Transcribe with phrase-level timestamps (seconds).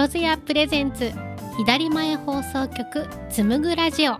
[0.00, 1.12] よろずやプレゼンツ
[1.58, 4.14] 左前放送局つむぐラジオ。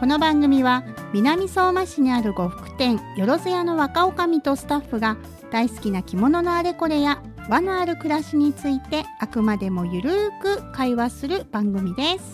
[0.00, 0.82] この番組は
[1.12, 5.16] 南相馬市にある呉服店よろずやの若女将とスタッフが
[5.52, 12.24] 大好きな着物のあれこれや和のある暮らしについてあくまでもゆるーく会話する番組です。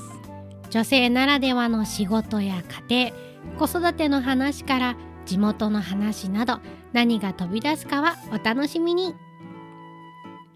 [0.70, 3.12] 女性ならではの仕事や家
[3.58, 6.58] 庭子育ての話から地元の話など
[6.94, 9.14] 何が飛び出すかはお楽しみに。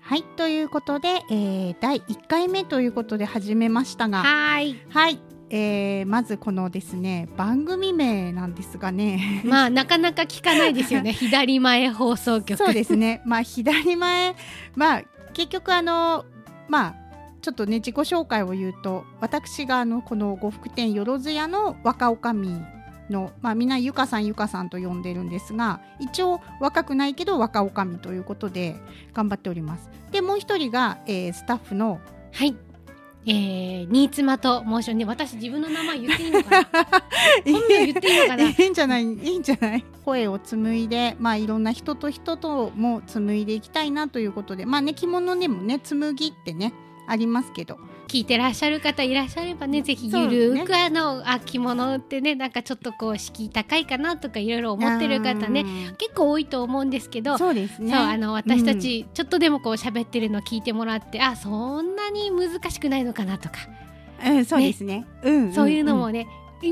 [0.07, 4.77] はいということで、えー、第1回目ということで始めましたがはい。
[4.89, 5.19] はい、
[5.51, 9.43] えー、まずこのですね番組名なんですがね。
[9.45, 11.11] まあなかなか聞かないですよね。
[11.13, 12.57] 左前放送局。
[12.57, 13.21] そうですね。
[13.27, 14.37] まあ左前
[14.77, 15.03] まあ
[15.33, 16.25] 結局あの
[16.69, 16.95] まあ
[17.43, 22.76] ちょっとね自己紹介を言うと私があのこの呉服店よろずやの若女将
[23.11, 28.77] の、まあ、みんなゆかさんゆかさんと呼んでるんですが一応若くないけど若女将ということで
[29.13, 29.89] 頑張っております。
[30.13, 32.01] でもう一人が、えー、スタッフの
[32.33, 32.57] はい。
[33.29, 36.69] えー、新妻と申しね私自分の名前言っていいのかな？
[37.45, 38.45] 本名言っていいのかな？
[38.51, 39.85] いいんじゃないいいんじゃない。
[40.05, 46.73] 声を紡いでまあいろんな人と人とも紡いでいきたいなということでまあね着物でもね紡ぎってね
[47.07, 47.79] ありますけど。
[48.09, 55.65] 聞いてらっしゃる方いらっしゃればねぜひゆるく、ね、あのあ着物ってねなんかちょっとこう敷居高いかなとかいろいろ思ってる方ね
[55.99, 57.91] 結構多いと思うんですけどそうですね。
[57.91, 63.57] そうあの私たち、ちょっとでもこう喋ってるの聞いてもらってあそんなに難しくないのかなとか、
[64.25, 66.29] うん、そうですね、ね、うん、そういうのもね、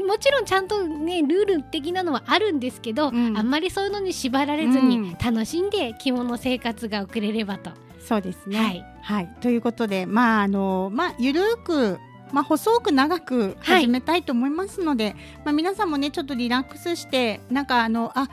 [0.06, 7.70] もちろんちゃんとねルール的なのはあるんですけど、うん、あんまりそういうのに縛られずに楽しんで着物生活が送れればと。
[8.04, 8.58] そうですね。
[8.58, 11.98] はい、はい、ということで、まああのまあゆるく。
[12.32, 15.14] まあ、細く長く始めたいと思いますので、はい、
[15.44, 18.28] まあ、皆さんもねちょっとリラックスしてなんかあのあ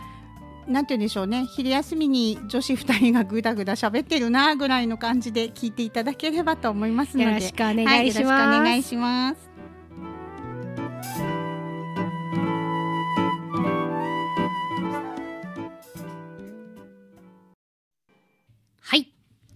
[0.68, 9.50] なんて言うんでしょうね昼休みに女子2人がぐだぐだ喋ってるなぐらいの感じで聞いていただければと思いますのでよろしくお願いします。
[9.50, 9.51] はい、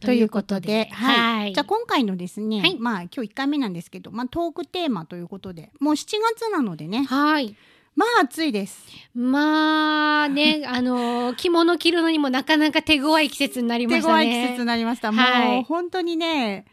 [0.05, 7.55] ということで、はい、はい、じゃあ今回のですね、はい、まあ今日1回目なんですけど、まあトークテーマということで、もう7月なのでね、はい。
[7.95, 8.85] まあ暑いです。
[9.13, 14.25] まあね、 あの着物着るのにもなかなか手強い季節になりましたね。
[14.25, 15.11] 手強い季節になりました。
[15.11, 15.21] も
[15.61, 16.65] う本当にね、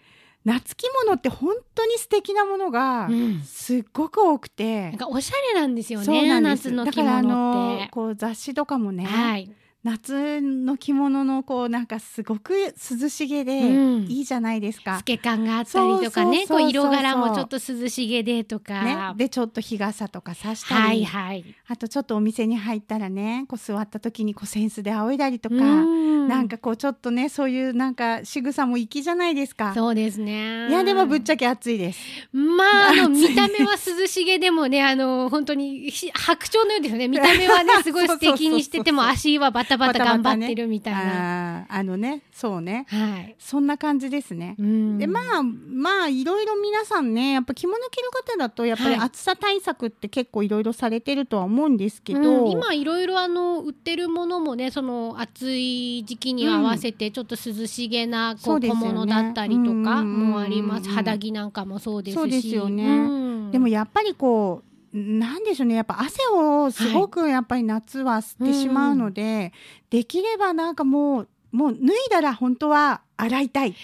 [0.44, 3.08] 夏着物って本当に素敵なものが
[3.44, 6.40] すっごく多くて、うん、なんかおしゃれなんですよね。
[6.40, 6.96] 夏の着物って。
[6.96, 9.48] だからあのこう雑誌とかもね、はい、
[9.84, 13.68] 夏の着物のこうなんかすごく涼しげで
[14.06, 14.98] いいじゃないですか。
[14.98, 18.82] 透け感があったりとかね、こう色柄もちょっと涼しげでとか。
[18.82, 29.74] ね、でちょっと日傘とかさしたり、はいはい、あとちょっとお店に入ったらね、こう座った時にこうセンスで仰いだりとか、んなんかこうちょっとねそういうなんか仕草も粋じゃないですか。
[29.74, 30.68] そうですね。
[30.68, 32.00] いやでもぶっちゃけ暑いです。
[32.32, 37.08] まああの見た目は涼しげでもねあの本当に白鳥のようですよね。
[37.08, 41.60] 見た目はねすごい素敵にしてても足はバタバタ頑張ってるみたいな。
[41.60, 42.86] ああのね、そうね。
[42.88, 43.36] はい。
[43.38, 44.56] そんな感じですね。
[44.58, 52.44] で、まあ、まあ、いろいろ皆さんね、やっぱ着物着る方だと、やっぱり暑さ対策って結構いろいろされてるとは思うんですけど。
[52.44, 60.88] うん、今、いろいろあの、売ってるものもね、その暑い時期に合わせて、ちょっと涼しげな、こう、小物だったりとかもあります。
[60.90, 62.18] 肌着なんかもそうですし。
[62.18, 63.50] そうですよね。
[63.52, 65.76] でもやっぱりこう、なんでしょうね。
[65.76, 69.52] やっぱ汗をすごくやっぱり夏は吸ってしまうので、はいうん、
[69.90, 73.74] できればなんかもうもう脱いだら本当は洗いたい。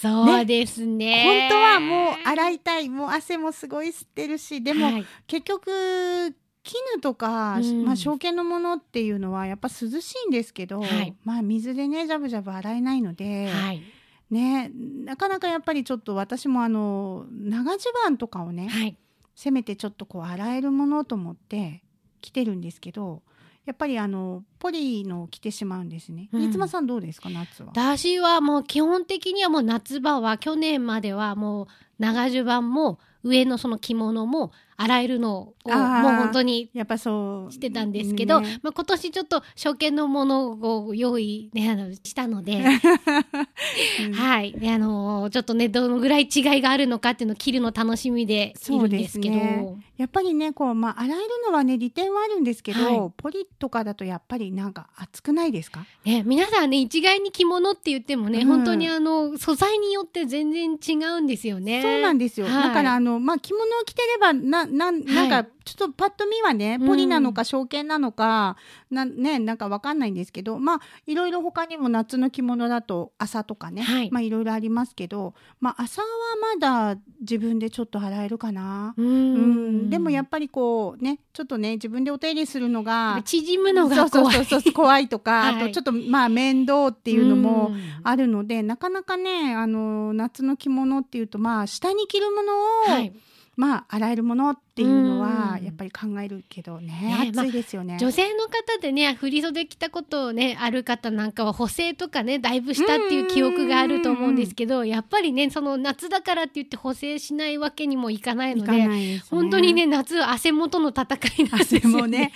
[0.00, 2.88] そうですね、ね、本当はもう洗いたい。
[2.88, 13.82] もう汗もすごい吸ってるしでも、はい、結局絹とか、うん、まあ、証券のものっていうのはやっぱ涼しいんですけど、はい、まあ水でねジャブジャブ洗えないので、はい、
[14.30, 14.70] ね、
[15.04, 18.96] なかなかやっぱりちょっと私もあの長襦袢とかをね、はい
[19.36, 21.84] せめてちょっとこう洗えるものと思って
[22.22, 23.22] 着てるんですけど
[23.66, 26.28] やっぱりあのポリのを着てしまうんですね。
[26.32, 27.70] 三、つ、さんどうですか夏は？
[27.74, 31.66] 私はもう基本的にはもう夏場は去年まではもう
[31.98, 42.62] 長襦袢も上のその着物も洗えるのをもう本当にやっぱそうしてたんですけど、ね、まあ、今年ちょっと初見のものを用意、ね、あのしたので、
[44.06, 44.54] うん、はい。
[44.68, 61.80] あのちょっとねどのぐらい違いがあるのかっていうのを着るの楽しみでいるんですけど、ね、やっぱりねこう、まあ、洗えるのはね利点はあるんですけど、はい、ポリとかだとやっぱりなんか熱くないですか、ね、皆さんね一概に着物って言ってもね、うん、本当にあの素材によって全然違うんですよね。
[61.80, 68.56] そうなんですよ、はい、だからあの、まあ、着物を着てればなななんかちょっとパッと見はね、ポリなのか証券なのか、
[68.90, 76.08] な、ね、なんかわかんないんですけど、まあ、いろいろ他にも夏の着物だと朝とかね、はい、まあいろいろありますけど、まあ朝は
[76.54, 78.94] まだ自分でちょっと洗えるかな。
[78.96, 79.55] うんうん
[79.90, 84.34] でもやっぱりこうね、ちょっとね、自分でお手入れするのが、縮むのが怖い。
[84.34, 92.56] そうそうそう怖いとか、 はい、あとちょっとまあ面倒っていうのもあるので、なかなかね、あの、夏の着物っていうと、まあ下に着るものを、
[92.88, 93.12] はい
[93.56, 111.04] まあ洗えるものっていうのはやっぱり考えるけどね、ね暑いですよね、まあ、女性の方でね振り袖着たことねある方なんかは補正とかねだいぶしたっていう記憶があると思うんですけどやっぱりねその夏だからって言って補正しないわけにもいかないので、ね、本当にね夏汗元の戦
[111.42, 111.86] いなんですよね。
[111.86, 112.32] 汗もね。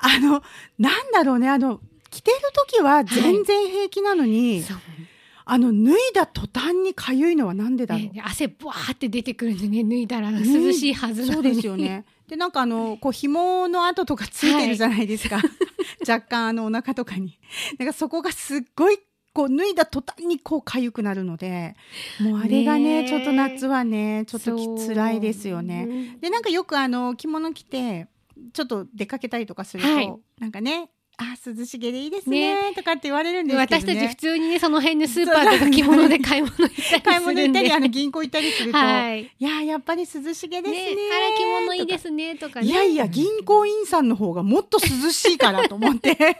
[0.00, 0.42] あの
[0.78, 1.48] なんだろうね。
[1.48, 1.80] あの
[2.10, 2.38] 着てる
[2.68, 5.13] 時は全然平気なのに、 はい
[5.46, 12.04] あの脱いだ途端に痒いのはなんでだろう、ね、汗ブワーって出てくるんでね脱いだら涼しいはずなのに、そうですよね。
[12.28, 15.44] でなんかあのこう紐の跡とかついてるじゃないですか、はい、
[16.10, 17.38] 若干あのお腹とかに。
[17.78, 18.98] なんかそこがすっごい
[19.34, 21.74] こう脱いだ途端にこう痒くなるので
[22.20, 26.16] もうあれがねちょっと夏はねちょっと辛いですよね。
[26.20, 28.06] でなんかよくあの着物着て
[28.52, 42.60] ちょっと出かけたりとかすると、はい、なんかねあ涼しげでいいですね、ね、とかって言われるんですけど、ね、私たち普通にねその辺のスーパーとか着物で買い物行ったり買い物行ったりあの銀行行ったりすると、はい、いややっぱり涼しげですねねあら着物いいですねとか。
[42.60, 42.66] ね。
[42.66, 46.14] いやいや銀行員さんの方がもっと涼しいからと思って。
[46.16, 46.34] だっ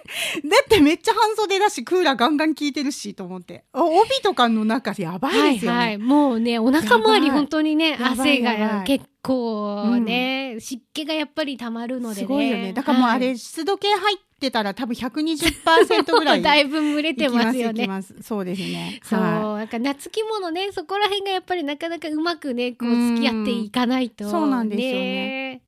[0.68, 3.64] てめっちゃ半袖だしクーラーガンガン効いてるしと思って。
[3.72, 12.72] 帯とかの中やばいですよね、はいはい、もうねお腹周り本当にね汗が結構ね、うん、湿気がやっぱりたまるので、ね、すごいよね。
[12.72, 16.42] だからもうあれ、湿度計入ってたら多分120%ぐらい。
[16.42, 17.88] だいぶ蒸れてますよね。
[18.20, 19.00] そうですね。
[19.02, 25.62] そう、はい、なんか夏着物ねそこら辺がやっぱりなかなかうまくねこう付き合っていかないと、そうなんですよね。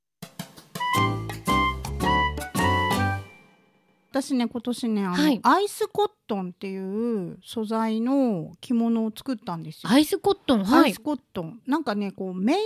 [4.11, 9.91] 私ね今年ねあの、はい、アイスコットンっていう素材の着物を作ったんですよ。
[9.91, 10.85] アイスコットンはい。
[10.85, 11.61] アイスコットン。
[11.67, 12.57] なんかねこう綿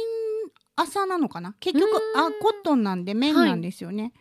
[0.76, 1.54] 麻なのかな？
[1.58, 4.12] 結局あコットンなんで綿なんですよね、はい、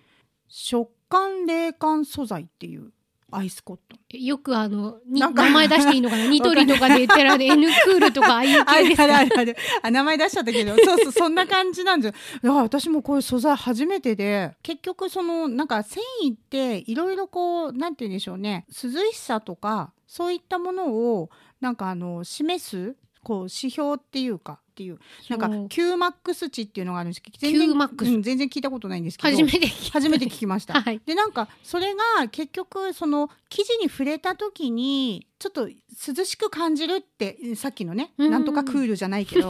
[0.48, 2.92] 食感冷感素材っていう
[3.32, 3.98] アイスコット。
[4.18, 4.24] ン。
[4.24, 6.26] よくあの、名前出していいのかな？
[6.30, 9.04] ニトリとかで言ってられ、N クールとかああいう系ですか？
[9.18, 9.56] あるある。
[9.84, 12.14] あ名前出しちゃったけど、そうそう、そんな感じなんです
[12.44, 12.52] よ。
[12.52, 21.30] いや、私もこういう素材初めてで、結局その、なんか繊維っていろいろこう、なんて言うんでしょうね、涼しさとか、そういったものを、
[21.62, 22.96] なんかあの、示す、
[23.30, 30.82] こう、指標っていうか、っていうなんか Q マックス値っていうのがあるんですけど全然,、うん、全然聞いたことないんですけど初めて初めて聞きました。
[30.82, 39.50] はい、でなんかそれが結局その生地に触れた時にちょっと涼しく感じるってさっきのね、うん、なんとかクールじゃないけど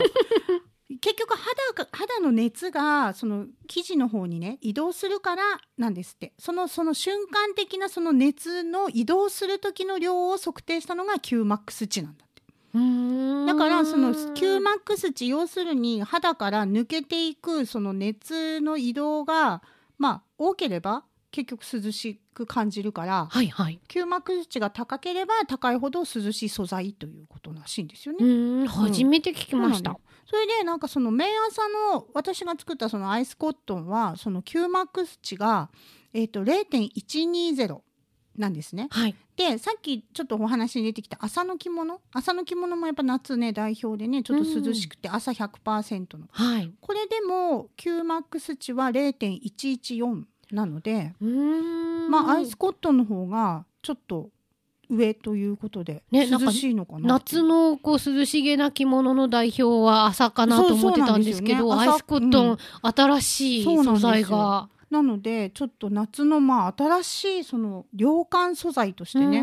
[1.02, 5.44] 結局肌肌の熱がその生地の方にね移動するから
[5.78, 6.34] なんですって。
[6.40, 12.26] そのその瞬間的なその熱の移動する時の量を測定したのが Q マックス値なんだ
[12.74, 19.64] だからその Qmax 値要するに肌から抜けていくその熱の移動が
[19.98, 28.68] まあ多ければ結局涼しく感じるから、はいはい、Qmax 値が高ければ高いほど涼しい素材ということらしいんですよね。
[28.68, 29.92] 初めて聞きました。
[29.92, 31.62] うん、それでなんかその綿朝
[31.94, 35.70] の私が作ったそのアイスコットンはその Qmax 値が
[36.14, 37.82] えっ、ー、と0.120
[38.38, 38.88] なんですね。
[38.92, 42.00] はい、でさっきちょっとお話に出てきた朝の着物？
[42.14, 51.14] 朝の着物もやっぱ夏ね代表でねちょっと涼しくて朝100%の、はい、これでも QMAX 値は0.114なので
[52.10, 54.30] まあアイスコットンの方がちょっと
[54.90, 64.70] 上ということで、ね、涼しいのかな夏のこう涼しげな着物の代表は朝かなと思ってたんですけど、ね、アイスコットン、うん、新しい素材が。
[64.90, 69.42] なのでちょっと夏のまあ新しいその涼感素材としてね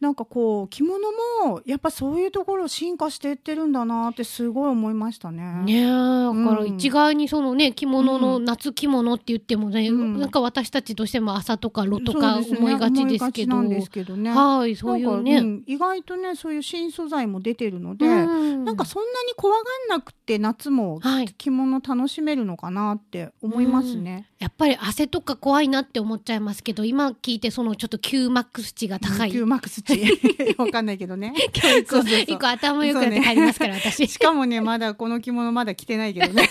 [0.00, 0.98] なんかこう着物
[1.44, 5.42] もやっぱそういうところ進化していってるんだなってすごい思いましたね。
[5.64, 14.30] ねだから一概にそのね着物の夏着物って言ってもね、うん、なんか私たちとしても朝とか炉とか思いがちですけど、ですけどね。
[14.30, 18.64] はいそういうね、うん、意外とねそういう新素材も出てるので、ん。
[18.64, 21.00] なんかそんなに怖がんなくて夏も
[21.38, 24.29] 着物楽しめるのかなって思いますね。
[24.40, 29.30] やっぱり汗とか怖いなって思っちゃいますけど今聞いてそのちょっと QMAX 値が高い。
[29.30, 30.54] QMAX 値。
[30.56, 31.34] わかんないけどね。
[31.54, 36.48] 今日一個頭良くなって帰りますから、ね、私 しかもねまだこの着物まだ着てないけどね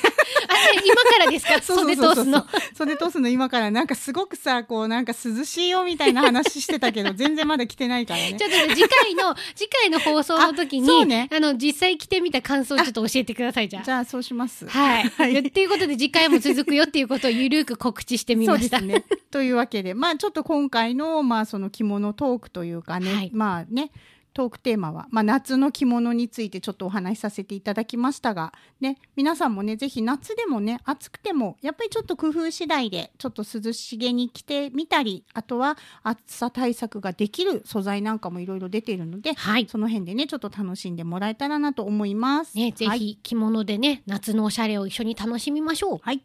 [0.85, 1.61] 今からですか？
[1.61, 2.45] 袖通すの。
[2.75, 8.35] 袖通すの今からなんかすごくさ、こうなんか涼しいよみたいな話してたけど、 全然まだ来てないからね。
[8.37, 13.83] ちょっと次回の、次回の放送の時に、あ,、ね、あの、実際来てみた感想をちょっと教えてください、じゃあ。
[13.83, 14.67] じゃあそうします。
[14.67, 15.09] はい。
[15.17, 18.81] はい、っていうことで次回も続くよっていうことをゆるく告知してみました。
[18.81, 19.05] ね。
[19.31, 23.91] というわけで、まあちょっと今回の、まあその着物トークというかね、はい、まあね、
[24.33, 42.55] トークテーマは、まあ、夏の着物についてちょっとお話しさせていただきましたが、ね、皆さんもね、ぜひ夏でもね、暑くても、やっぱりちょっと工夫次第で、ちょっと涼しげに着てみたり、あとは暑さ対策ができる素材なんかもいろいろ出ているので、はい、その辺でね、ちょっと楽しんでもらえたらなと思います。
[42.55, 45.99] ね、ぜひ着物でね、夏のおしゃれを一緒に楽しみましょう。
[46.01, 46.23] はい。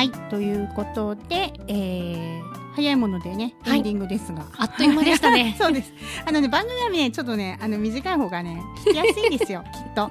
[0.00, 5.56] はい、ということで、えー、早いものでね、エンディングですが、あっという間でしたね。
[5.60, 5.92] そうです。
[6.24, 10.10] あのね、番組はね、ちょっとね、あの短い方がね、聞きやすいんですよ、 きっと。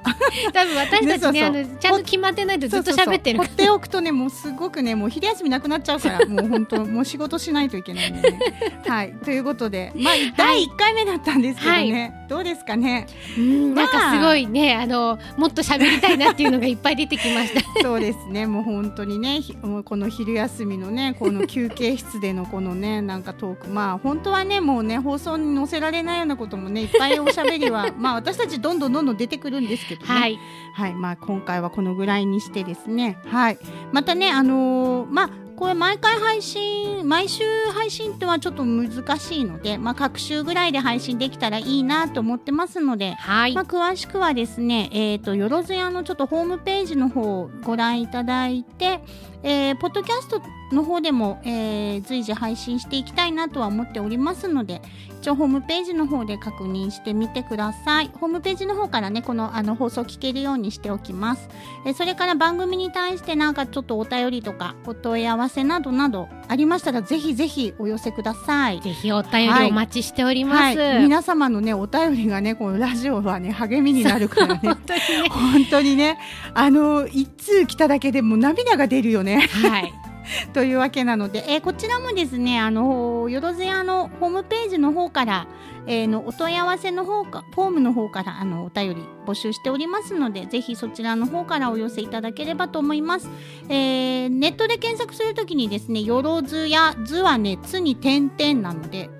[0.52, 3.38] 多分私たちね、あのちゃんと決まってないとずっと喋ってる。
[3.38, 8.38] 放っておくとね、もうすごくね、もう昼休みなくなっちゃうから、もう本当、もう仕事しないといけないんでね。
[8.86, 13.06] はい、ということで、まあ、第一回目だったんですけどね、どうですかね？
[13.38, 17.60] うん、なんかすごいね、あの、もっと喋りたいなっていうのがいっぱい出てきました。
[17.82, 19.40] そうですね、もう本当にね、
[19.84, 23.68] この昼休みのね、この休憩室でのこのね、なんかかトーク。
[23.68, 30.06] まあ本当はねもうね放送に載せられないようなこともねいっぱいおしゃべりは まあ私たちどんどんどんどん出てくるんですけどね。
[30.06, 30.38] はい、
[30.74, 33.18] はい、まあ今回はこのぐらいにしてですね。
[33.26, 33.58] はい。
[33.92, 43.54] またねあのー、まあこれ毎回配信毎週配信ってはちょっと難しいので、まあ、各週ぐらいで配信できたらいいなと思ってますので、はい。
[43.54, 49.00] まあ、詳しくはですね、えーと、よろずやのちょっとホームページの方をご覧いただいて、
[49.42, 50.40] えー、ポッドキャスト
[50.72, 54.80] の方でも、えー、随時配信していきたいなとは思っておりますので
[55.20, 58.10] 一応ホームページの方で確認してみてください。
[58.20, 61.48] ホームページの方からねこのあの放送聞けるようにしておきます、
[61.84, 68.80] えー、それから番組に対してなんかちょっとお便りとかお問い合わせなどなどありましたらぜひぜひお寄せください。
[68.80, 70.76] ぜひお便りお待ちしております、はい。
[70.76, 74.60] はい、皆様のねお便りがねこのラジオはね励みになるからね。
[74.64, 75.28] 本当にね。
[75.28, 76.18] 本当にね。
[76.54, 79.40] あの一通来ただけでも涙が出るよね。
[79.40, 79.99] はい
[80.52, 85.46] というわけなので、えー、こちらもですね、あのよろずやのホームページの方から、
[85.86, 93.28] えー、のお問い合わせの方か、フォームの方からあのお便り募集しておりますので、ぜひそちらの方からお寄せいただければと思います。
[93.68, 99.10] えー、ネットで検索するときにですね、よろずや、図はね、つに点々なので、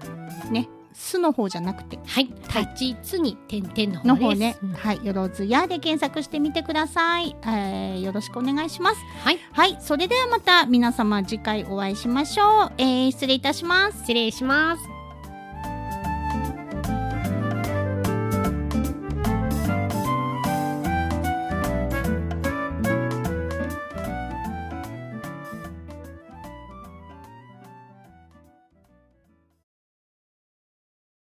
[0.50, 0.68] ね、
[1.00, 9.00] すの方じゃなくて、はい、立ちつに点々の方ね、うん、はい、よろずやで検索してみてください、えー、よろしくお願いします。
[9.24, 12.72] はい、はい、それではまた皆様次回お会いしましょう。
[12.78, 14.00] えー、失礼いたします。
[14.00, 14.99] 失礼します。